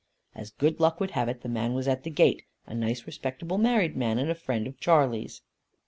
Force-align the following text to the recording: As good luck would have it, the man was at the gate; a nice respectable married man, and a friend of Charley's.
As 0.33 0.49
good 0.49 0.79
luck 0.79 0.99
would 0.99 1.11
have 1.11 1.29
it, 1.29 1.41
the 1.41 1.47
man 1.47 1.75
was 1.75 1.87
at 1.87 2.01
the 2.03 2.09
gate; 2.09 2.41
a 2.65 2.73
nice 2.73 3.05
respectable 3.05 3.59
married 3.59 3.95
man, 3.95 4.17
and 4.17 4.31
a 4.31 4.33
friend 4.33 4.65
of 4.65 4.79
Charley's. 4.79 5.43